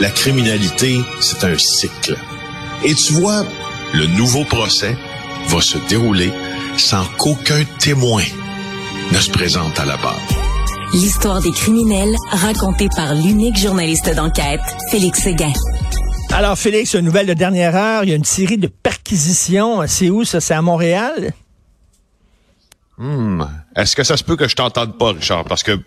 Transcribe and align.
la 0.00 0.10
criminalité, 0.10 1.00
c'est 1.20 1.44
un 1.44 1.56
cycle. 1.58 2.16
Et 2.84 2.94
tu 2.94 3.14
vois, 3.14 3.44
le 3.94 4.06
nouveau 4.06 4.44
procès 4.44 4.96
va 5.48 5.60
se 5.60 5.78
dérouler 5.88 6.30
sans 6.76 7.04
qu'aucun 7.18 7.64
témoin 7.78 8.22
ne 9.12 9.18
se 9.18 9.30
présente 9.30 9.78
à 9.78 9.84
la 9.84 9.96
barre. 9.96 10.20
L'histoire 10.92 11.40
des 11.40 11.50
criminels 11.50 12.14
racontée 12.30 12.88
par 12.94 13.14
l'unique 13.14 13.58
journaliste 13.58 14.14
d'enquête, 14.14 14.60
Félix 14.90 15.22
Séguin. 15.22 15.52
Alors, 16.32 16.58
Félix, 16.58 16.94
une 16.94 17.02
nouvelle 17.02 17.26
de 17.26 17.34
dernière 17.34 17.74
heure. 17.74 18.04
Il 18.04 18.10
y 18.10 18.12
a 18.12 18.16
une 18.16 18.24
série 18.24 18.58
de 18.58 18.66
perquisitions. 18.66 19.82
C'est 19.86 20.10
où 20.10 20.24
ça? 20.24 20.40
C'est 20.40 20.54
à 20.54 20.62
Montréal? 20.62 21.32
Hmm. 22.98 23.42
Est-ce 23.76 23.94
que 23.94 24.02
ça 24.04 24.16
se 24.16 24.24
peut 24.24 24.36
que 24.36 24.48
je 24.48 24.56
t'entende 24.56 24.96
pas, 24.96 25.12
Richard? 25.12 25.44
Parce 25.44 25.62
que 25.62 25.78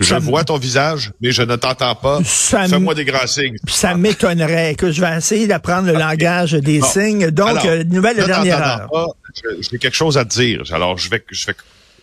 je 0.00 0.14
vois 0.16 0.44
ton 0.44 0.58
visage, 0.58 1.12
mais 1.20 1.32
je 1.32 1.42
ne 1.42 1.56
t'entends 1.56 1.94
pas. 1.94 2.20
Fais-moi 2.22 2.94
des 2.94 3.06
grands 3.06 3.26
signes. 3.26 3.56
Ça 3.66 3.94
m'étonnerait 3.94 4.74
que 4.74 4.92
je 4.92 5.00
vais 5.00 5.16
essayer 5.16 5.46
d'apprendre 5.46 5.86
le 5.86 5.94
langage 5.94 6.52
des 6.52 6.82
signes. 6.82 7.30
Donc, 7.30 7.64
euh, 7.64 7.84
nouvelle 7.84 8.18
de 8.18 8.24
dernière 8.24 8.62
heure. 8.62 9.14
J'ai 9.60 9.78
quelque 9.78 9.96
chose 9.96 10.18
à 10.18 10.26
te 10.26 10.34
dire. 10.34 10.62
Alors, 10.72 10.98
je 10.98 11.08
vais, 11.08 11.24
je 11.30 11.46
vais 11.46 11.54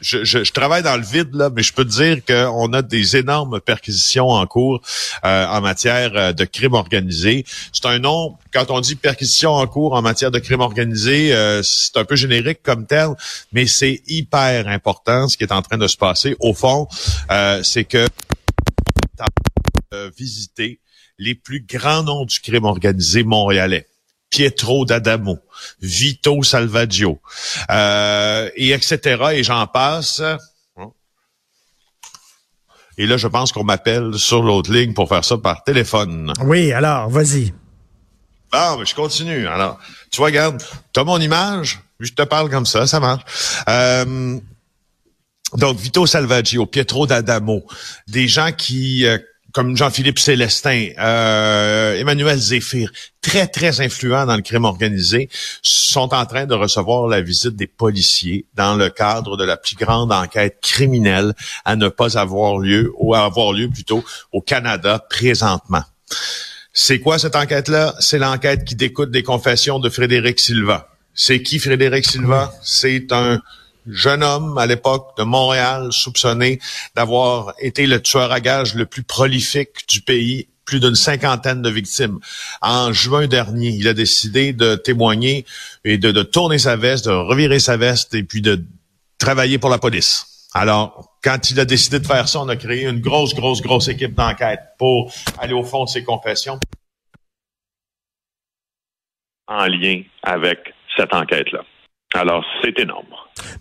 je, 0.02 0.24
je, 0.24 0.44
je, 0.44 0.52
travaille 0.52 0.84
dans 0.84 0.98
le 0.98 1.04
vide, 1.04 1.34
là, 1.34 1.50
mais 1.50 1.64
je 1.64 1.74
peux 1.74 1.86
te 1.86 1.92
dire 1.92 2.24
qu'on 2.26 2.74
a 2.74 2.82
des 2.82 3.18
énormes 3.18 3.60
perquisitions 3.60 4.30
en 4.30 4.46
cours 4.46 4.82
euh, 5.24 5.48
en 5.48 5.62
matière 5.62 6.12
euh, 6.16 6.34
de 6.34 6.46
crime 6.46 6.74
organisé. 6.74 7.46
C'est 7.74 7.86
un 7.86 8.00
nom, 8.00 8.38
quand 8.54 8.72
on 8.72 8.82
dit 8.82 8.96
perquisition 8.96 9.52
en 9.52 9.68
cours 9.68 9.94
en 9.94 10.02
matière 10.02 10.32
de 10.32 10.40
crime 10.40 10.62
organisé, 10.62 11.34
euh, 11.34 11.62
c'est 11.64 11.98
un 11.98 12.06
peu 12.06 12.16
générique 12.16 12.62
comme 12.64 12.86
tel, 12.86 13.10
mais 13.52 13.68
c'est 13.68 14.02
hyper 14.08 14.68
important 14.68 15.28
ce 15.28 15.38
qui 15.38 15.44
est 15.44 15.52
en 15.52 15.62
train 15.62 15.78
de 15.78 15.88
se 15.88 15.98
passer. 15.98 16.36
Au 16.40 16.54
fond, 16.54 16.88
c'est 17.64 17.86
que 17.86 18.08
visiter 20.18 20.80
les 21.18 21.36
plus 21.36 21.62
grands 21.62 22.04
noms 22.04 22.26
du 22.26 22.40
crime 22.42 22.66
organisé 22.66 23.24
montréalais. 23.24 23.88
Pietro 24.36 24.84
d'Adamo, 24.84 25.40
Vito 25.80 26.44
Salvaggio, 26.44 27.22
euh, 27.70 28.50
et 28.58 28.72
etc. 28.72 29.28
Et 29.32 29.44
j'en 29.44 29.66
passe. 29.66 30.22
Et 32.98 33.06
là, 33.06 33.16
je 33.16 33.28
pense 33.28 33.54
qu'on 33.54 33.64
m'appelle 33.64 34.16
sur 34.16 34.44
l'autre 34.44 34.74
ligne 34.74 34.94
pour 34.94 35.08
faire 35.08 35.24
ça 35.24 35.38
par 35.38 35.64
téléphone. 35.64 36.34
Oui, 36.44 36.74
alors, 36.74 37.10
vas-y. 37.10 37.54
Bon, 38.52 38.78
mais 38.78 38.86
je 38.86 38.94
continue. 38.94 39.48
Alors, 39.48 39.80
tu 40.12 40.18
vois, 40.18 40.28
regarde, 40.28 40.62
tu 40.94 41.00
as 41.00 41.04
mon 41.06 41.20
image, 41.20 41.80
je 42.02 42.12
te 42.12 42.24
parle 42.24 42.50
comme 42.50 42.66
ça, 42.66 42.88
ça 42.88 43.00
marche. 43.00 43.24
Euh, 43.70 44.38
donc, 45.54 45.78
Vito 45.78 46.06
Salvaggio, 46.06 46.66
Pietro 46.66 47.08
d'Adamo, 47.08 47.66
des 48.08 48.28
gens 48.28 48.52
qui... 48.52 49.06
Euh, 49.06 49.18
comme 49.56 49.78
Jean-Philippe 49.78 50.20
Célestin, 50.20 50.90
euh, 51.00 51.98
Emmanuel 51.98 52.38
Zéphir, 52.38 52.92
très, 53.22 53.48
très 53.48 53.80
influents 53.80 54.26
dans 54.26 54.36
le 54.36 54.42
crime 54.42 54.66
organisé, 54.66 55.30
sont 55.62 56.14
en 56.14 56.26
train 56.26 56.46
de 56.46 56.54
recevoir 56.54 57.08
la 57.08 57.22
visite 57.22 57.56
des 57.56 57.66
policiers 57.66 58.46
dans 58.56 58.76
le 58.76 58.90
cadre 58.90 59.38
de 59.38 59.46
la 59.46 59.56
plus 59.56 59.78
grande 59.78 60.12
enquête 60.12 60.58
criminelle 60.62 61.34
à 61.64 61.78
ne 61.78 61.88
pas 61.88 62.18
avoir 62.18 62.58
lieu, 62.58 62.92
ou 62.98 63.14
à 63.14 63.24
avoir 63.24 63.54
lieu 63.54 63.70
plutôt, 63.70 64.04
au 64.34 64.42
Canada 64.42 65.00
présentement. 65.10 65.84
C'est 66.74 67.00
quoi 67.00 67.18
cette 67.18 67.38
enquête-là? 67.38 67.96
C'est 68.00 68.20
l'enquête 68.20 68.66
qui 68.66 68.76
découte 68.76 69.10
des 69.10 69.24
confessions 69.24 69.80
de 69.80 69.90
Frédéric 69.90 70.38
Silva. 70.38 70.90
C'est 71.14 71.42
qui 71.42 71.60
Frédéric 71.60 72.06
Silva? 72.06 72.54
C'est 72.62 73.14
un 73.14 73.42
jeune 73.88 74.24
homme 74.24 74.58
à 74.58 74.66
l'époque 74.66 75.16
de 75.18 75.24
Montréal, 75.24 75.90
soupçonné 75.92 76.60
d'avoir 76.96 77.54
été 77.60 77.88
le 77.88 78.02
tueur 78.02 78.32
à 78.32 78.40
gages 78.40 78.76
le 78.76 78.86
plus 78.86 79.04
prolifique 79.04 79.88
du 79.88 80.02
pays, 80.02 80.48
plus 80.66 80.80
d'une 80.80 80.96
cinquantaine 80.96 81.62
de 81.62 81.70
victimes. 81.70 82.20
En 82.62 82.92
juin 82.92 83.28
dernier, 83.28 83.70
il 83.70 83.88
a 83.88 83.94
décidé 83.94 84.54
de 84.54 84.76
témoigner 84.76 85.46
et 85.84 85.98
de, 85.98 86.24
tourner 86.24 86.58
sa 86.58 86.76
veste, 86.76 87.06
de 87.06 87.12
revirer 87.12 87.60
sa 87.60 87.78
veste 87.78 88.16
et 88.16 88.24
puis 88.24 88.42
de 88.42 88.64
travailler 89.20 89.60
pour 89.60 89.70
la 89.70 89.78
police. 89.78 90.48
Alors, 90.54 91.18
quand 91.24 91.52
il 91.52 91.60
a 91.60 91.66
décidé 91.66 92.00
de 92.00 92.08
faire 92.08 92.28
ça, 92.28 92.42
on 92.42 92.50
a 92.50 92.56
créé 92.56 92.86
une 92.86 93.00
grosse, 93.00 93.36
grosse, 93.36 93.62
grosse 93.62 93.88
équipe 93.88 94.14
d'enquête 94.14 94.62
pour 94.78 95.14
aller 95.38 95.54
au 95.54 95.64
fond 95.64 95.84
de 95.84 95.90
ses 95.90 96.04
confessions. 96.04 96.60
En 99.48 99.68
lien 99.68 100.02
avec 100.24 100.74
cette 100.98 101.14
enquête-là. 101.14 101.64
Alors, 102.16 102.46
c'est 102.64 102.80
énorme. 102.80 103.06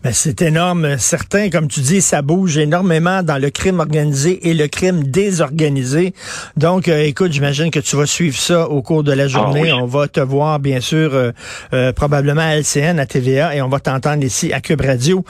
Ben, 0.04 0.12
c'est 0.12 0.40
énorme. 0.42 0.96
Certains, 0.98 1.50
comme 1.50 1.66
tu 1.66 1.80
dis, 1.80 2.00
ça 2.00 2.22
bouge 2.22 2.56
énormément 2.56 3.22
dans 3.24 3.38
le 3.38 3.50
crime 3.50 3.80
organisé 3.80 4.48
et 4.48 4.54
le 4.54 4.68
crime 4.68 5.02
désorganisé. 5.02 6.14
Donc, 6.56 6.86
euh, 6.86 7.02
écoute, 7.02 7.32
j'imagine 7.32 7.72
que 7.72 7.80
tu 7.80 7.96
vas 7.96 8.06
suivre 8.06 8.36
ça 8.36 8.68
au 8.68 8.82
cours 8.82 9.02
de 9.02 9.12
la 9.12 9.26
journée. 9.26 9.70
Ah 9.72 9.78
on 9.78 9.86
va 9.86 10.06
te 10.06 10.20
voir, 10.20 10.60
bien 10.60 10.80
sûr, 10.80 11.14
euh, 11.14 11.32
euh, 11.72 11.92
probablement 11.92 12.42
à 12.42 12.54
LCN, 12.56 13.00
à 13.00 13.06
TVA, 13.06 13.56
et 13.56 13.62
on 13.62 13.68
va 13.68 13.80
t'entendre 13.80 14.22
ici 14.22 14.52
à 14.52 14.60
Cube 14.60 14.82
Radio. 14.82 15.24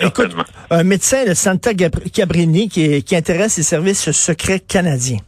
écoute, 0.00 0.36
un 0.70 0.84
médecin 0.84 1.24
de 1.24 1.32
Santa 1.32 1.72
Cabrini 1.74 2.68
qui, 2.68 3.02
qui 3.02 3.16
intéresse 3.16 3.56
les 3.56 3.62
services 3.62 4.10
secrets 4.10 4.60
canadiens. 4.60 5.18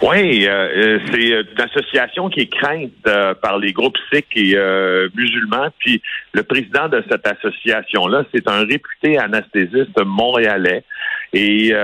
Oui, 0.00 0.46
euh, 0.46 0.50
euh, 0.50 0.98
c'est 1.10 1.32
euh, 1.32 1.42
une 1.50 1.60
association 1.60 2.28
qui 2.28 2.40
est 2.40 2.52
crainte 2.52 2.92
par 3.42 3.58
les 3.58 3.72
groupes 3.72 3.98
sikhs 4.12 4.36
et 4.36 4.56
musulmans. 5.14 5.68
Puis 5.78 6.00
le 6.32 6.42
président 6.44 6.88
de 6.88 7.02
cette 7.10 7.26
association-là, 7.26 8.24
c'est 8.32 8.48
un 8.48 8.64
réputé 8.64 9.18
anesthésiste 9.18 10.00
montréalais. 10.04 10.84
Et 11.34 11.74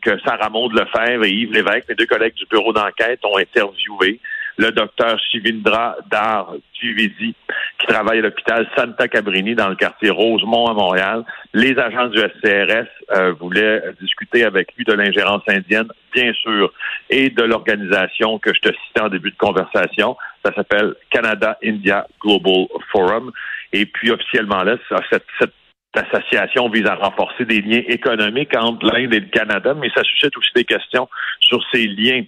que 0.00 0.18
Sarah 0.24 0.48
Maud 0.48 0.72
Lefebvre 0.72 1.24
et 1.24 1.30
Yves 1.30 1.52
Lévesque, 1.52 1.88
mes 1.88 1.96
deux 1.96 2.06
collègues 2.06 2.34
du 2.34 2.46
bureau 2.46 2.72
d'enquête, 2.72 3.18
ont 3.24 3.36
interviewé 3.36 4.20
le 4.56 4.70
docteur 4.70 5.18
Shivindra 5.18 5.96
Dar 6.10 6.54
Tuvidi, 6.74 7.34
qui 7.78 7.86
travaille 7.86 8.18
à 8.18 8.22
l'hôpital 8.22 8.68
Santa 8.76 9.08
Cabrini 9.08 9.54
dans 9.54 9.68
le 9.68 9.76
quartier 9.76 10.10
Rosemont 10.10 10.66
à 10.66 10.74
Montréal. 10.74 11.24
Les 11.54 11.78
agents 11.78 12.08
du 12.08 12.18
SCRS 12.18 12.88
euh, 13.12 13.32
voulaient 13.32 13.82
discuter 14.00 14.44
avec 14.44 14.74
lui 14.76 14.84
de 14.84 14.92
l'ingérence 14.92 15.42
indienne, 15.48 15.88
bien 16.12 16.32
sûr, 16.34 16.72
et 17.10 17.30
de 17.30 17.42
l'organisation 17.42 18.38
que 18.38 18.52
je 18.54 18.60
te 18.60 18.74
citais 18.86 19.00
en 19.00 19.08
début 19.08 19.30
de 19.30 19.36
conversation. 19.36 20.16
Ça 20.44 20.52
s'appelle 20.54 20.94
Canada 21.10 21.58
India 21.64 22.06
Global 22.20 22.66
Forum. 22.90 23.32
Et 23.72 23.86
puis 23.86 24.10
officiellement 24.10 24.64
là, 24.64 24.76
cette, 25.10 25.24
cette 25.38 25.54
association 25.94 26.68
vise 26.68 26.86
à 26.86 26.94
renforcer 26.94 27.44
des 27.44 27.60
liens 27.60 27.82
économiques 27.86 28.56
entre 28.56 28.86
l'Inde 28.86 29.14
et 29.14 29.20
le 29.20 29.26
Canada, 29.26 29.74
mais 29.74 29.90
ça 29.94 30.02
suscite 30.02 30.36
aussi 30.36 30.50
des 30.54 30.64
questions 30.64 31.08
sur 31.40 31.62
ces 31.72 31.86
liens 31.86 32.22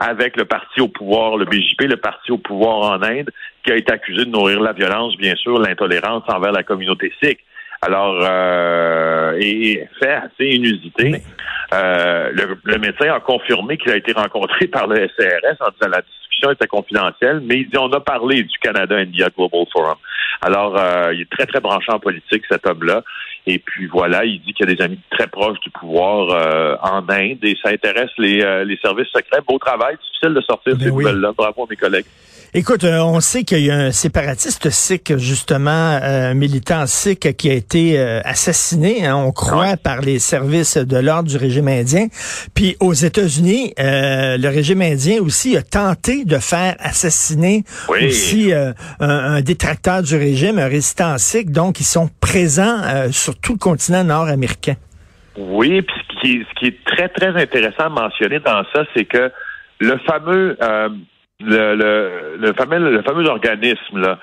avec 0.00 0.38
le 0.38 0.46
parti 0.46 0.80
au 0.80 0.88
pouvoir, 0.88 1.36
le 1.36 1.44
BJP, 1.44 1.82
le 1.82 1.98
parti 1.98 2.32
au 2.32 2.38
pouvoir 2.38 2.90
en 2.90 3.02
Inde, 3.02 3.30
qui 3.62 3.70
a 3.70 3.76
été 3.76 3.92
accusé 3.92 4.24
de 4.24 4.30
nourrir 4.30 4.60
la 4.60 4.72
violence, 4.72 5.14
bien 5.18 5.36
sûr, 5.36 5.60
l'intolérance 5.60 6.24
envers 6.28 6.52
la 6.52 6.62
communauté 6.62 7.12
sikh. 7.22 7.40
Alors, 7.82 8.18
euh, 8.22 9.38
et 9.38 9.86
fait 9.98 10.12
assez 10.12 10.46
inusité, 10.46 11.22
euh, 11.72 12.30
le, 12.64 12.78
médecin 12.78 13.12
a 13.14 13.20
confirmé 13.20 13.78
qu'il 13.78 13.90
a 13.90 13.96
été 13.96 14.12
rencontré 14.12 14.66
par 14.66 14.86
le 14.86 15.08
SCRS 15.08 15.56
en 15.60 15.70
disant 15.70 15.90
la 15.90 16.02
discussion 16.02 16.50
était 16.50 16.66
confidentielle, 16.66 17.40
mais 17.42 17.56
il 17.56 17.70
dit 17.70 17.78
on 17.78 17.90
a 17.92 18.00
parlé 18.00 18.42
du 18.42 18.58
Canada 18.58 18.96
India 18.96 19.28
Global 19.34 19.64
Forum. 19.72 19.96
Alors, 20.42 20.78
euh, 20.78 21.12
il 21.14 21.22
est 21.22 21.30
très, 21.30 21.46
très 21.46 21.60
branché 21.60 21.90
en 21.90 21.98
politique, 21.98 22.44
cet 22.50 22.66
homme-là. 22.66 23.02
Et 23.46 23.58
puis 23.58 23.86
voilà, 23.86 24.24
il 24.24 24.40
dit 24.42 24.52
qu'il 24.52 24.68
y 24.68 24.72
a 24.72 24.74
des 24.74 24.82
amis 24.82 24.98
très 25.10 25.26
proches 25.26 25.58
du 25.60 25.70
pouvoir 25.70 26.30
euh, 26.30 26.76
en 26.82 27.08
Inde 27.08 27.38
et 27.42 27.56
ça 27.62 27.70
intéresse 27.70 28.10
les, 28.18 28.42
euh, 28.42 28.64
les 28.64 28.76
services 28.78 29.08
secrets. 29.08 29.40
Beau 29.46 29.58
travail, 29.58 29.96
difficile 29.96 30.34
de 30.34 30.40
sortir 30.42 30.76
ben 30.76 30.84
ces 30.84 30.90
nouvelles-là. 30.90 31.32
Bravo 31.36 31.66
mes 31.68 31.76
collègues. 31.76 32.04
Écoute, 32.52 32.82
euh, 32.82 32.98
on 32.98 33.20
sait 33.20 33.44
qu'il 33.44 33.60
y 33.60 33.70
a 33.70 33.76
un 33.76 33.92
séparatiste 33.92 34.70
sikh, 34.70 35.16
justement, 35.16 35.70
un 35.70 36.34
militant 36.34 36.84
sikh 36.86 37.36
qui 37.36 37.48
a 37.48 37.54
été 37.54 37.96
assassiné, 38.24 39.06
hein, 39.06 39.14
on 39.16 39.30
croit, 39.30 39.76
par 39.76 40.00
les 40.00 40.18
services 40.18 40.76
de 40.76 40.96
l'ordre 40.96 41.28
du 41.28 41.36
régime 41.36 41.68
indien. 41.68 42.08
Puis 42.52 42.76
aux 42.80 42.92
États-Unis, 42.92 43.72
le 43.78 44.48
régime 44.48 44.82
indien 44.82 45.20
aussi 45.20 45.56
a 45.56 45.62
tenté 45.62 46.24
de 46.24 46.38
faire 46.38 46.74
assassiner 46.80 47.62
aussi 47.88 48.52
un, 48.52 48.74
un, 48.98 49.40
détracteur 49.42 50.02
du 50.02 50.16
régime, 50.16 50.58
un 50.58 50.66
résistant 50.66 51.18
sikh. 51.18 51.52
Donc, 51.52 51.78
ils 51.78 51.84
sont 51.84 52.10
présents 52.20 52.82
sur 53.12 53.29
sur 53.30 53.40
tout 53.40 53.52
le 53.52 53.58
continent 53.58 54.04
nord-américain. 54.04 54.74
Oui, 55.36 55.82
puis 55.82 56.44
ce 56.48 56.58
qui, 56.58 56.66
est, 56.66 56.84
très, 56.84 57.08
très 57.08 57.40
intéressant 57.40 57.84
à 57.84 57.88
mentionner 57.88 58.40
dans 58.40 58.64
ça, 58.74 58.84
c'est 58.94 59.04
que 59.04 59.30
le 59.78 59.96
fameux 59.98 60.56
euh, 60.60 60.88
le, 61.42 62.52
fameux 62.52 62.90
le 62.90 63.02
fameux 63.02 63.26
organisme 63.26 63.98
là, 63.98 64.18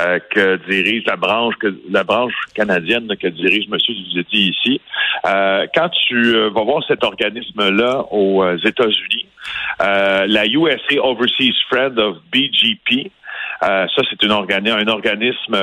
euh, 0.00 0.18
que 0.30 0.58
dirige 0.70 1.04
la 1.06 1.16
branche 1.16 1.54
que 1.56 1.74
la 1.90 2.02
branche 2.02 2.32
canadienne 2.54 3.14
que 3.20 3.28
dirige 3.28 3.66
M. 3.70 3.76
Duzetti 3.86 4.48
ici. 4.48 4.80
Euh, 5.26 5.66
quand 5.74 5.90
tu 5.90 6.32
vas 6.32 6.64
voir 6.64 6.82
cet 6.88 7.04
organisme 7.04 7.68
là 7.68 8.04
aux 8.10 8.56
États-Unis, 8.56 9.26
la 9.80 10.46
USA 10.46 11.02
Overseas 11.02 11.58
Friend 11.68 11.98
of 11.98 12.16
BGP, 12.32 13.10
ça 13.60 14.02
c'est 14.08 14.24
un, 14.24 14.30
un 14.30 14.88
organisme 14.88 15.56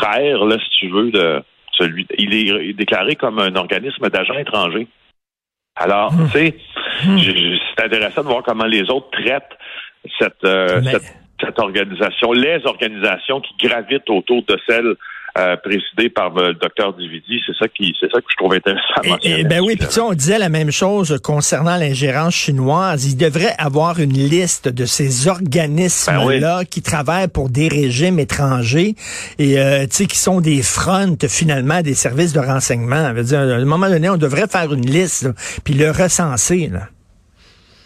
frère 0.00 0.44
là 0.44 0.56
si 0.58 0.70
tu 0.80 0.88
veux 0.88 1.10
de 1.12 1.42
il 1.80 2.34
est 2.34 2.72
déclaré 2.72 3.16
comme 3.16 3.38
un 3.38 3.54
organisme 3.56 4.08
d'agents 4.08 4.38
étrangers. 4.38 4.88
Alors, 5.76 6.12
hmm. 6.12 6.26
tu 6.26 6.38
sais, 6.38 6.56
Hmm. 7.04 7.18
C'est 7.18 7.84
intéressant 7.84 8.22
de 8.22 8.28
voir 8.28 8.42
comment 8.42 8.64
les 8.64 8.82
autres 8.90 9.10
traitent 9.12 9.56
cette, 10.18 10.46
cette, 10.84 11.14
cette 11.40 11.58
organisation, 11.58 12.32
les 12.32 12.60
organisations 12.64 13.40
qui 13.40 13.54
gravitent 13.68 14.10
autour 14.10 14.42
de 14.44 14.58
celles 14.66 14.94
euh, 15.38 15.56
présidé 15.56 16.08
par 16.08 16.30
le 16.30 16.54
docteur 16.54 16.94
Dividi. 16.94 17.40
C'est 17.46 17.56
ça 17.56 17.68
qui, 17.68 17.94
c'est 18.00 18.10
ça 18.10 18.18
que 18.18 18.26
je 18.28 18.36
trouve 18.36 18.54
intéressant. 18.54 19.16
Et, 19.22 19.44
ben 19.44 19.60
oui, 19.60 19.76
puis 19.76 19.86
on 20.00 20.12
disait 20.12 20.38
la 20.38 20.48
même 20.48 20.72
chose 20.72 21.18
concernant 21.22 21.76
l'ingérence 21.76 22.34
chinoise. 22.34 23.06
Il 23.12 23.16
devrait 23.16 23.54
avoir 23.58 24.00
une 24.00 24.14
liste 24.14 24.68
de 24.68 24.84
ces 24.84 25.28
organismes-là 25.28 26.58
ben 26.58 26.64
qui 26.64 26.82
travaillent 26.82 27.28
pour 27.28 27.50
des 27.50 27.68
régimes 27.68 28.18
étrangers 28.18 28.94
et 29.38 29.58
euh, 29.58 29.82
tu 29.82 29.96
sais 29.96 30.06
qui 30.06 30.18
sont 30.18 30.40
des 30.40 30.62
fronts 30.62 31.16
finalement 31.28 31.82
des 31.82 31.94
services 31.94 32.32
de 32.32 32.40
renseignement. 32.40 33.12
Veut 33.12 33.22
dire, 33.22 33.40
à 33.40 33.42
un 33.42 33.64
moment 33.64 33.88
donné, 33.88 34.08
on 34.08 34.16
devrait 34.16 34.48
faire 34.48 34.72
une 34.72 34.86
liste 34.86 35.28
puis 35.64 35.74
le 35.74 35.90
recenser. 35.90 36.68
Là. 36.72 36.88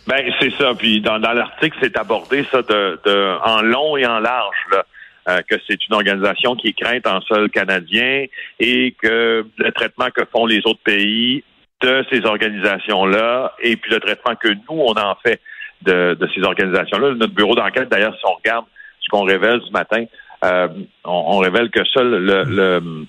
Ben 0.06 0.22
c'est 0.40 0.52
ça. 0.58 0.72
Puis 0.76 1.00
dans, 1.00 1.18
dans 1.18 1.32
l'article, 1.32 1.76
c'est 1.80 1.96
abordé 1.96 2.44
ça 2.50 2.62
de, 2.62 3.00
de 3.04 3.38
en 3.44 3.62
long 3.62 3.96
et 3.96 4.06
en 4.06 4.18
large. 4.18 4.56
Là. 4.70 4.84
Euh, 5.28 5.38
que 5.48 5.54
c'est 5.68 5.78
une 5.86 5.94
organisation 5.94 6.56
qui 6.56 6.68
est 6.68 6.72
crainte 6.72 7.06
en 7.06 7.20
sol 7.20 7.48
canadien 7.48 8.24
et 8.58 8.92
que 9.00 9.46
le 9.56 9.70
traitement 9.70 10.08
que 10.10 10.24
font 10.32 10.46
les 10.46 10.58
autres 10.64 10.82
pays 10.82 11.44
de 11.80 12.04
ces 12.10 12.24
organisations-là 12.24 13.54
et 13.60 13.76
puis 13.76 13.92
le 13.92 14.00
traitement 14.00 14.34
que 14.34 14.48
nous, 14.48 14.64
on 14.70 14.94
en 14.94 15.14
fait 15.24 15.40
de, 15.82 16.18
ces 16.34 16.42
organisations-là. 16.42 17.14
Notre 17.14 17.34
bureau 17.34 17.54
d'enquête, 17.54 17.88
d'ailleurs, 17.88 18.16
si 18.16 18.22
on 18.26 18.34
regarde 18.34 18.64
ce 18.98 19.08
qu'on 19.10 19.22
révèle 19.22 19.60
ce 19.64 19.70
matin, 19.70 20.04
euh, 20.44 20.66
on, 21.04 21.38
révèle 21.38 21.70
que 21.70 21.84
seul 21.84 22.08
le 22.10 22.42
le 22.44 23.06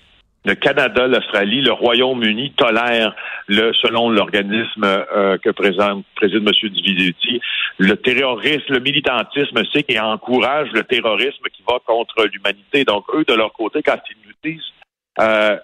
Canada, 0.56 1.08
l'Australie, 1.08 1.62
le 1.62 1.72
Royaume-Uni 1.72 2.52
tolèrent, 2.58 3.16
le, 3.48 3.74
selon 3.82 4.10
l'organisme 4.10 4.84
euh, 4.84 5.38
que 5.38 5.50
présente, 5.52 6.06
préside 6.16 6.46
M. 6.46 6.70
Dividuti, 6.70 7.40
le 7.78 7.96
terrorisme, 7.96 8.74
le 8.74 8.80
militantisme 8.80 9.62
c'est 9.72 9.84
qui 9.84 10.00
encourage 10.00 10.70
le 10.74 10.84
terrorisme 10.84 11.46
qui 11.54 11.64
va 11.68 11.80
contre 11.86 12.26
l'humanité. 12.26 12.84
Donc, 12.84 13.06
eux, 13.14 13.24
de 13.26 13.34
leur 13.34 13.54
côté, 13.54 13.82
quand 13.82 14.00
ils 14.10 14.28
nous 14.28 14.52
disent 14.52 14.74
euh, 15.20 15.58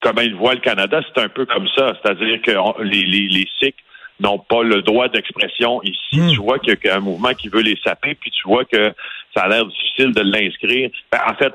comment 0.00 0.22
ils 0.22 0.34
voient 0.34 0.54
le 0.54 0.60
Canada, 0.60 1.00
c'est 1.06 1.22
un 1.22 1.28
peu 1.28 1.44
comme 1.44 1.68
ça. 1.76 1.92
C'est-à-dire 2.02 2.40
que 2.42 2.82
les, 2.82 3.02
les, 3.02 3.28
les 3.28 3.48
Sikhs 3.58 3.76
n'ont 4.20 4.38
pas 4.38 4.62
le 4.62 4.82
droit 4.82 5.08
d'expression 5.08 5.82
ici. 5.82 6.20
Hmm. 6.20 6.30
Tu 6.30 6.40
vois 6.40 6.58
qu'il 6.58 6.78
y 6.84 6.88
a 6.88 6.96
un 6.96 7.00
mouvement 7.00 7.34
qui 7.34 7.48
veut 7.48 7.62
les 7.62 7.78
saper, 7.84 8.14
puis 8.14 8.30
tu 8.30 8.48
vois 8.48 8.64
que 8.64 8.92
ça 9.34 9.44
a 9.44 9.48
l'air 9.48 9.66
difficile 9.66 10.12
de 10.12 10.20
l'inscrire. 10.22 10.90
Ben, 11.10 11.20
en 11.26 11.34
fait, 11.34 11.52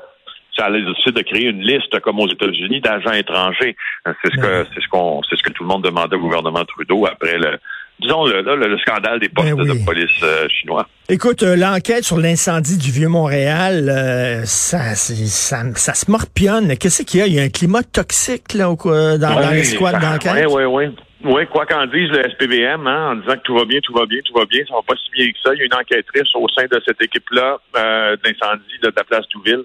ça 0.56 0.66
allait 0.66 0.84
aussi 0.84 1.12
de 1.12 1.22
créer 1.22 1.48
une 1.48 1.62
liste, 1.62 1.98
comme 2.00 2.18
aux 2.20 2.28
États-Unis, 2.28 2.80
d'agents 2.80 3.12
étrangers. 3.12 3.76
C'est 4.04 4.32
ce 4.32 4.40
que 4.40 4.66
c'est 4.74 4.80
ce 4.80 4.88
qu'on 4.88 5.20
c'est 5.28 5.36
ce 5.36 5.42
que 5.42 5.52
tout 5.52 5.62
le 5.62 5.68
monde 5.68 5.84
demandait 5.84 6.16
au 6.16 6.20
gouvernement 6.20 6.64
Trudeau 6.64 7.06
après 7.06 7.38
le 7.38 7.58
disons 8.00 8.24
le, 8.24 8.42
le, 8.42 8.78
scandale 8.78 9.20
des 9.20 9.28
postes 9.28 9.52
ben 9.52 9.66
de 9.66 9.84
police 9.84 10.10
euh, 10.22 10.48
chinois. 10.48 10.86
Écoute, 11.08 11.42
euh, 11.42 11.56
l'enquête 11.56 12.04
sur 12.04 12.18
l'incendie 12.18 12.78
du 12.78 12.90
Vieux-Montréal, 12.90 13.88
euh, 13.88 14.42
ça, 14.44 14.94
ça, 14.94 15.62
ça, 15.74 15.94
se 15.94 16.10
morpionne. 16.10 16.76
Qu'est-ce 16.76 17.02
qu'il 17.02 17.20
y 17.20 17.22
a? 17.22 17.26
Il 17.26 17.34
y 17.34 17.40
a 17.40 17.42
un 17.42 17.48
climat 17.48 17.82
toxique 17.82 18.54
là, 18.54 18.74
dans, 18.74 19.18
dans 19.18 19.50
les 19.50 19.64
squads 19.64 19.98
d'enquête? 19.98 20.46
Oui, 20.48 20.64
oui, 20.64 20.86
oui. 20.86 20.96
Oui, 21.22 21.46
quoi 21.48 21.66
qu'en 21.66 21.84
dise 21.86 22.08
le 22.08 22.30
SPVM, 22.30 22.86
hein, 22.86 23.10
en 23.10 23.14
disant 23.16 23.34
que 23.34 23.42
tout 23.42 23.54
va 23.54 23.66
bien, 23.66 23.80
tout 23.80 23.92
va 23.92 24.06
bien, 24.06 24.20
tout 24.24 24.32
va 24.32 24.46
bien, 24.46 24.64
ça 24.66 24.74
va 24.74 24.80
pas 24.80 24.94
si 24.96 25.10
bien 25.10 25.30
que 25.30 25.38
ça. 25.44 25.52
Il 25.52 25.58
y 25.58 25.62
a 25.62 25.64
une 25.66 25.74
enquêtrice 25.74 26.34
au 26.34 26.48
sein 26.48 26.64
de 26.64 26.80
cette 26.86 27.02
équipe-là 27.02 27.58
euh, 27.76 28.16
d'incendie 28.24 28.78
de, 28.82 28.90
la 28.96 29.04
place 29.04 29.28
Douville 29.28 29.64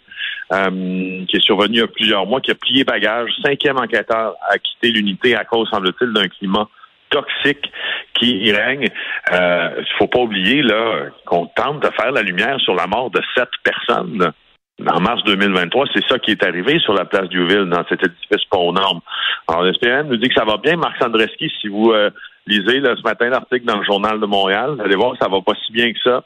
euh, 0.52 1.25
qui 1.25 1.38
est 1.38 1.46
survenue 1.46 1.75
il 1.75 1.80
y 1.80 1.84
a 1.84 1.88
plusieurs 1.88 2.25
mois, 2.25 2.42
qui 2.42 2.52
a 2.52 2.56
plié 2.56 2.84
bagage. 2.84 3.31
Cinquième 3.42 3.78
enquêteur 3.78 4.36
a 4.50 4.57
quitté 4.57 4.92
l'unité 4.92 5.36
à 5.38 5.46
cause, 5.46 5.69
semble-t-il, 5.69 6.12
d'un 6.12 6.28
climat 6.28 6.68
toxique 7.10 7.72
qui 8.16 8.36
y 8.36 8.52
règne. 8.52 8.90
Il 9.31 9.36
euh, 9.36 9.84
faut 9.98 10.07
pas 10.07 10.19
oublier 10.19 10.62
là 10.62 11.06
qu'on 11.25 11.46
tente 11.46 11.81
de 11.81 11.90
faire 11.92 12.12
la 12.12 12.22
lumière 12.22 12.60
sur 12.60 12.75
la 12.75 12.88
mort 12.88 13.12
de 13.12 13.22
sept 13.34 13.50
personnes 13.63 14.34
en 14.83 15.00
mars 15.00 15.24
2023, 15.24 15.86
c'est 15.94 16.06
ça 16.07 16.19
qui 16.19 16.31
est 16.31 16.44
arrivé 16.44 16.80
sur 16.80 16.94
la 16.94 17.06
place 17.06 17.30
Duville, 17.30 17.69
dans 17.69 17.86
cet 17.88 18.04
édifice 18.04 18.45
pont 18.50 18.74
norme. 18.74 19.00
Alors, 19.48 19.63
l'SPM 19.63 20.07
nous 20.07 20.18
dit 20.18 20.27
que 20.27 20.36
ça 20.36 20.45
va 20.45 20.57
bien. 20.57 20.75
Marc 20.75 21.01
Sandreski, 21.01 21.51
si 21.62 21.68
vous 21.68 21.92
euh, 21.92 22.10
lisez 22.45 22.80
là, 22.80 22.95
ce 22.98 23.01
matin 23.04 23.30
l'article 23.30 23.66
dans 23.66 23.77
le 23.77 23.86
Journal 23.86 24.19
de 24.19 24.25
Montréal, 24.25 24.75
vous 24.75 24.81
allez 24.81 24.95
voir, 24.95 25.16
ça 25.19 25.30
va 25.30 25.42
pas 25.42 25.54
si 25.66 25.72
bien 25.72 25.92
que 25.94 26.00
ça. 26.04 26.25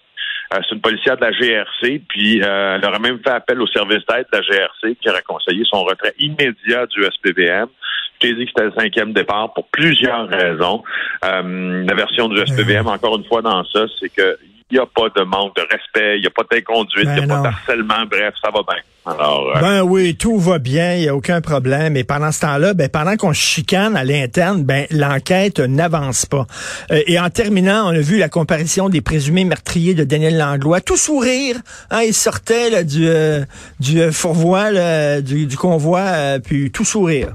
Euh, 0.53 0.57
c'est 0.67 0.75
une 0.75 0.81
policière 0.81 1.15
de 1.17 1.21
la 1.21 1.31
GRC, 1.31 2.01
puis 2.07 2.41
euh, 2.41 2.77
elle 2.77 2.89
aurait 2.89 2.99
même 2.99 3.19
fait 3.19 3.29
appel 3.29 3.61
au 3.61 3.67
service 3.67 4.03
d'aide 4.09 4.25
de 4.33 4.37
la 4.37 4.41
GRC 4.41 4.95
qui 4.99 5.09
aurait 5.09 5.21
conseillé 5.21 5.63
son 5.65 5.83
retrait 5.83 6.13
immédiat 6.17 6.87
du 6.87 7.03
SPVM. 7.03 7.67
Je 8.15 8.27
t'ai 8.27 8.33
dit 8.33 8.45
que 8.45 8.51
c'était 8.55 8.65
le 8.65 8.73
cinquième 8.75 9.13
départ 9.13 9.53
pour 9.53 9.67
plusieurs 9.67 10.27
raisons. 10.27 10.83
la 11.21 11.95
version 11.95 12.27
du 12.27 12.37
SPVM, 12.45 12.87
encore 12.87 13.15
une 13.17 13.25
fois, 13.25 13.41
dans 13.41 13.63
ça, 13.65 13.85
c'est 13.99 14.09
que 14.09 14.37
il 14.71 14.75
n'y 14.75 14.79
a 14.79 14.85
pas 14.85 15.09
de 15.15 15.23
manque 15.23 15.55
de 15.55 15.61
respect, 15.61 16.17
il 16.17 16.21
n'y 16.21 16.27
a 16.27 16.29
pas 16.29 16.43
d'inconduite, 16.49 17.05
il 17.05 17.13
n'y 17.13 17.19
a 17.19 17.21
ben 17.21 17.27
pas 17.27 17.41
d'harcèlement, 17.41 18.05
bref, 18.09 18.35
ça 18.41 18.51
va 18.51 18.61
bien. 18.61 18.81
Alors, 19.05 19.53
euh, 19.55 19.59
ben 19.59 19.81
oui, 19.81 20.15
tout 20.15 20.37
va 20.37 20.59
bien, 20.59 20.93
il 20.93 21.01
n'y 21.01 21.07
a 21.07 21.15
aucun 21.15 21.41
problème. 21.41 21.97
Et 21.97 22.03
pendant 22.03 22.31
ce 22.31 22.41
temps-là, 22.41 22.73
ben, 22.73 22.89
pendant 22.89 23.15
qu'on 23.15 23.33
chicane 23.33 23.95
à 23.95 24.03
l'interne, 24.03 24.63
ben, 24.63 24.85
l'enquête 24.91 25.59
n'avance 25.59 26.25
pas. 26.25 26.45
Euh, 26.91 27.01
et 27.07 27.19
en 27.19 27.29
terminant, 27.29 27.87
on 27.87 27.95
a 27.95 27.99
vu 27.99 28.17
la 28.17 28.29
comparaison 28.29 28.89
des 28.89 29.01
présumés 29.01 29.45
meurtriers 29.45 29.95
de 29.95 30.03
Daniel 30.03 30.37
Langlois. 30.37 30.81
Tout 30.81 30.97
sourire. 30.97 31.55
Hein, 31.89 32.01
il 32.05 32.13
sortait 32.13 32.69
là, 32.69 32.83
du, 32.83 33.07
euh, 33.07 33.45
du 33.79 34.11
fourvoie, 34.11 35.21
du, 35.21 35.47
du, 35.47 35.57
convoi, 35.57 36.39
puis 36.43 36.71
tout 36.71 36.85
sourire. 36.85 37.29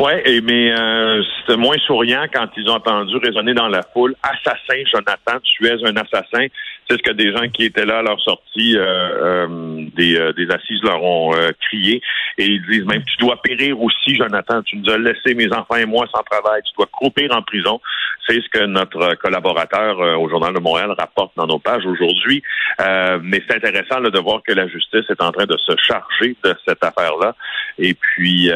Oui, 0.00 0.40
mais 0.44 0.70
euh, 0.70 1.24
c'était 1.40 1.56
moins 1.56 1.76
souriant 1.78 2.26
quand 2.32 2.46
ils 2.56 2.70
ont 2.70 2.74
entendu 2.74 3.16
résonner 3.16 3.52
dans 3.52 3.66
la 3.66 3.82
foule 3.82 4.14
Assassin, 4.22 4.80
Jonathan, 4.92 5.40
tu 5.42 5.66
es 5.66 5.72
un 5.72 5.96
assassin. 5.96 6.46
C'est 6.88 6.98
ce 6.98 7.02
que 7.02 7.10
des 7.10 7.32
gens 7.32 7.48
qui 7.48 7.64
étaient 7.64 7.84
là 7.84 7.98
à 7.98 8.02
leur 8.02 8.20
sortie 8.20 8.76
euh, 8.76 8.84
euh, 8.86 9.86
des, 9.96 10.32
des, 10.36 10.54
assises 10.54 10.80
leur 10.84 11.02
ont 11.02 11.32
crié. 11.60 12.00
Et 12.38 12.46
ils 12.46 12.62
disent 12.66 12.84
même 12.84 13.02
Tu 13.02 13.16
dois 13.18 13.42
périr 13.42 13.82
aussi, 13.82 14.14
Jonathan. 14.14 14.62
Tu 14.62 14.76
nous 14.76 14.88
as 14.88 14.98
laissé, 14.98 15.34
mes 15.34 15.52
enfants 15.52 15.76
et 15.76 15.84
moi, 15.84 16.06
sans 16.14 16.22
travail. 16.22 16.62
Tu 16.62 16.72
dois 16.76 16.88
croupir 16.92 17.34
en 17.36 17.42
prison. 17.42 17.80
C'est 18.28 18.42
ce 18.42 18.48
que 18.50 18.64
notre 18.66 19.14
collaborateur 19.14 19.98
au 20.20 20.28
Journal 20.28 20.52
de 20.52 20.60
Montréal 20.60 20.92
rapporte 20.98 21.32
dans 21.36 21.46
nos 21.46 21.58
pages 21.58 21.86
aujourd'hui. 21.86 22.42
mais 22.78 23.42
c'est 23.48 23.56
intéressant 23.56 24.00
de 24.00 24.18
voir 24.18 24.42
que 24.46 24.52
la 24.52 24.68
justice 24.68 25.04
est 25.08 25.22
en 25.22 25.32
train 25.32 25.46
de 25.46 25.56
se 25.56 25.72
charger 25.78 26.36
de 26.44 26.54
cette 26.66 26.84
affaire-là. 26.84 27.34
Et 27.78 27.94
puis, 27.94 28.50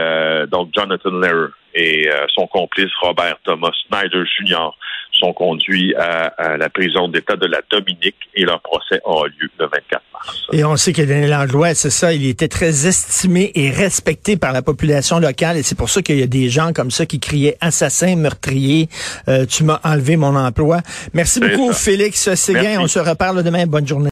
donc, 0.51 0.71
Jonathan 0.75 1.11
et 1.75 2.09
euh, 2.09 2.27
son 2.35 2.47
complice 2.47 2.91
Robert 3.01 3.39
Thomas 3.45 3.73
Snyder 3.89 4.25
Jr. 4.39 4.70
sont 5.13 5.32
conduits 5.32 5.94
à, 5.96 6.56
la 6.56 6.69
prison 6.69 7.08
d'État 7.08 7.37
de 7.37 7.46
la 7.46 7.61
Dominique 7.70 8.17
et 8.35 8.44
leur 8.44 8.61
procès 8.61 9.01
aura 9.05 9.29
lieu 9.29 9.49
le 9.58 9.67
24 9.67 10.03
mars. 10.24 10.38
Et 10.52 10.64
on 10.64 10.76
sait 10.76 10.93
que 10.93 11.02
Daniel 11.02 11.31
Langlois, 11.31 11.74
c'est 11.74 11.91
ça, 11.91 12.12
il 12.12 12.26
était 12.26 12.48
très 12.48 12.86
estimé 12.86 13.52
et 13.55 13.70
respecté 13.70 14.36
par 14.36 14.52
la 14.52 14.62
population 14.62 15.19
locale 15.19 15.56
et 15.56 15.62
c'est 15.62 15.74
pour 15.74 15.91
ça 15.91 16.02
qu'il 16.02 16.19
y 16.19 16.22
a 16.22 16.26
des 16.26 16.48
gens 16.48 16.72
comme 16.72 16.91
ça 16.91 17.06
qui 17.06 17.20
criaient 17.20 17.56
assassin, 17.60 18.17
meurtrier, 18.17 18.88
euh, 19.29 19.46
tu 19.46 19.64
m'as 19.64 19.81
enlevé 19.84 20.17
mon 20.17 20.36
emploi. 20.36 20.81
Merci 21.14 21.41
beaucoup 21.41 21.72
Félix 21.72 22.34
Séguin, 22.34 22.81
on 22.81 22.88
se 22.88 22.98
reparle 22.98 23.43
demain, 23.43 23.67
bonne 23.67 23.86
journée. 23.86 24.10